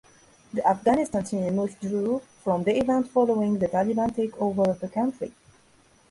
The 0.51 0.65
Afghanistan 0.67 1.23
team 1.23 1.57
withdrew 1.57 2.23
from 2.43 2.63
the 2.63 2.75
event 2.75 3.07
following 3.09 3.59
the 3.59 3.67
Taliban 3.67 4.09
takeover 4.11 4.67
of 4.71 4.79
the 4.79 4.89
country. 4.89 5.31